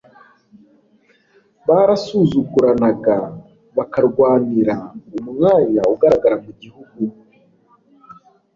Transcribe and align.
barasuzuguranaga, 1.67 3.15
bakarwanira 3.77 4.75
umwanya 5.19 5.81
ugaragara 5.93 6.35
mu 6.43 6.51
gihugu 6.61 7.01